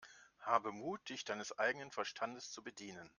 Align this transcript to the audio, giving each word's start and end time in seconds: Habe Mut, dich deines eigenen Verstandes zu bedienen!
Habe 0.39 0.71
Mut, 0.71 1.09
dich 1.09 1.25
deines 1.25 1.59
eigenen 1.59 1.91
Verstandes 1.91 2.49
zu 2.49 2.63
bedienen! 2.63 3.07